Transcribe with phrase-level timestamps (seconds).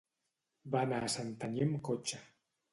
[0.77, 2.25] Va anar a Santanyí amb cotxe.